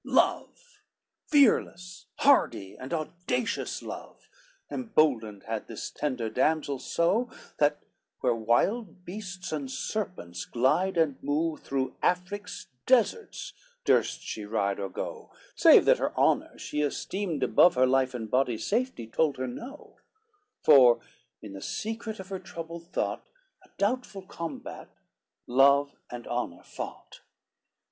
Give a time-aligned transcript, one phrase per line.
[0.03, 0.81] LXX Love,
[1.27, 4.27] fearless, hardy, and audacious love,
[4.71, 7.83] Emboldened had this tender damsel so, That
[8.21, 13.53] where wild beasts and serpents glide and move Through Afric's deserts
[13.85, 18.27] durst she ride or go, Save that her honor, she esteemed above Her life and
[18.27, 19.97] body's safety, told her no;
[20.65, 20.99] For
[21.43, 23.27] in the secret of her troubled thought,
[23.63, 24.89] A doubtful combat,
[25.45, 27.21] love and honor fought.